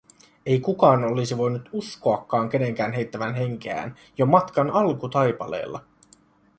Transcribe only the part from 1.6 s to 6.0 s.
uskoakaan kenenkään heittävän henkeään jo matkan alkutaipaleella.